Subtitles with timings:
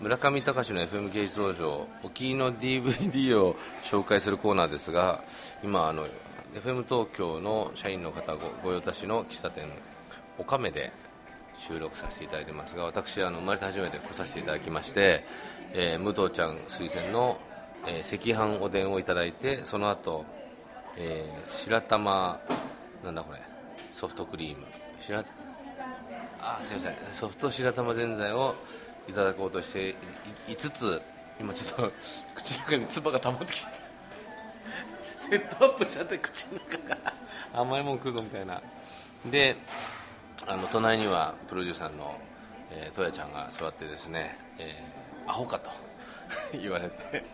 [0.00, 5.22] 村上隆の FM 芸術道場お気に入りの DVD を紹介するコーナーですが
[5.64, 6.06] 今あの
[6.54, 9.66] FM 東京の社員の方御用達の喫茶店
[10.38, 10.92] おかめで
[11.58, 15.24] 収録させていただいてますが私あの生まれて初めて来させていただきまして、
[15.72, 17.38] えー武藤ちゃん推薦の、
[17.88, 20.24] えー赤飯おでんをいただいてその後、
[20.96, 22.40] えー白玉
[23.04, 23.40] なんだこれ
[23.90, 24.64] ソフトクリーム
[25.00, 25.24] 白
[26.40, 28.54] あすみませんソフト白玉ぜんざいを
[29.08, 29.94] いただこうとして
[30.46, 31.00] いつつ
[31.40, 31.92] 今ちょっと
[32.34, 33.72] 口の中に唾が溜まってきて
[35.16, 37.12] セットアップしちゃって口の中が。
[37.52, 38.60] 甘いもん食うぞみたいな。
[39.26, 39.56] で
[40.46, 42.18] あの隣にはプロデューサーの、
[42.70, 45.70] えー、ちゃんが座ってですね、えーアホかと。
[46.52, 47.24] 言われて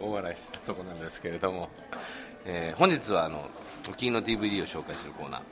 [0.00, 1.68] 大笑いしてたとこなんですけれども、
[2.44, 3.48] えー本日はあの
[3.88, 5.42] お気に入りの DVD を紹介するコーナー。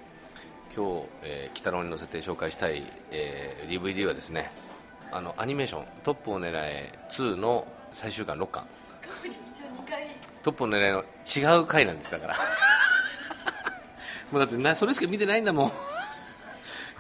[0.75, 4.51] 今日、えー、鬼太郎に乗せて紹介したい、えー DVD はですね
[5.13, 8.67] あのアニメーション「トップを狙え2」の最終巻6巻。
[10.43, 12.37] トップを狙えの違う回なんですだから。
[14.33, 15.73] もうだってなそれしか見てないんだも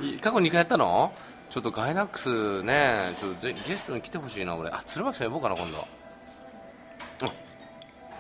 [0.01, 0.05] ん。
[0.05, 1.13] い過去2回やったの？
[1.51, 4.71] ちょっとガイナックスねちょっとぜゲストに来てほしいな俺。
[4.71, 5.79] あ鶴巻さん呼ぼうかな今度。
[7.27, 7.33] あ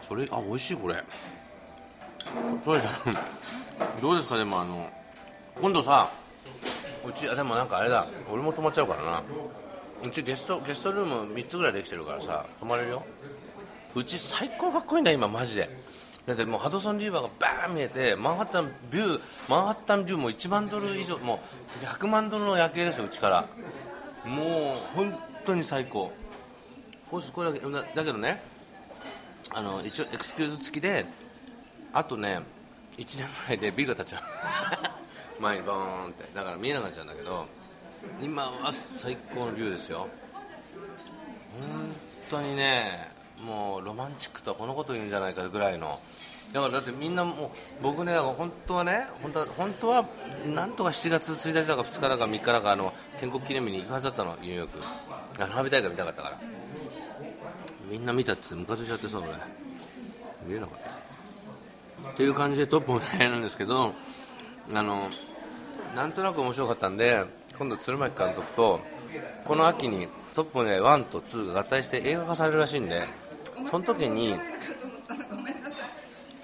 [0.08, 1.02] それあ美味しいこれ。
[2.64, 2.92] トラちゃん
[4.00, 4.90] どうですかでもあの
[5.60, 6.08] 今度さ
[7.04, 8.06] うちあでもなんかあれだ。
[8.30, 9.22] 俺も泊まっちゃうからな
[10.04, 12.44] うちゲストゲストルーム3つぐらいできてるからさ。
[12.60, 13.02] 泊まれるよ。
[13.94, 15.68] うち最高かっこいいんだ今マジで。
[16.26, 21.40] だってもうハドソンリーバーがバーン見えてマンハッタンビューマンハッタンビューも1万ドル以上も
[21.82, 23.46] う100万ドルの夜景ですようちから。
[24.28, 26.12] もう本当に最高。
[27.10, 28.42] ここれだけだだけどね
[29.54, 31.06] あの一応エクスキューズ付きで
[31.92, 32.40] あとね
[32.98, 34.22] 1年ぐらいでビルが建っちゃう。
[35.40, 37.46] 前にボーンってだから見えなくなっちゃうんだけど
[38.20, 40.08] 今は最高のビューですよ。
[41.60, 41.68] 本
[42.30, 43.10] 当にね
[43.44, 46.00] もうロマンチックとはこのこと言うんじゃないかぐらいの。
[46.52, 47.50] だからだってみんなもう
[47.82, 50.04] 僕ね本当はね本当は本当は
[50.46, 54.36] なんとか7月1日だか2日だか3日だかあの建国記念日に行くはずだったの。
[54.40, 54.78] ニューヨーク。
[55.38, 56.40] 花火大会見たかったから。
[57.90, 59.28] みんな見たってムカついちゃってさ俺
[60.46, 60.80] 見れなかっ
[62.02, 62.10] た。
[62.10, 63.94] っていう感じでトップもねなんですけど
[64.74, 65.08] あの
[65.94, 67.24] なんとなく面白かったんで
[67.58, 68.80] 今度鶴巻監督と
[69.44, 73.02] この秋にトップね1と2が合体して映画化されるらしいんで
[73.64, 74.34] その時に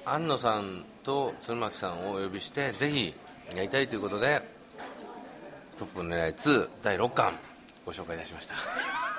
[0.07, 3.15] 庵野さんと鶴巻さんをお呼びしてぜひ
[3.55, 4.41] やりたいということで
[5.79, 7.35] 「トップの狙い2」第6巻
[7.85, 9.12] ご紹介いたしました。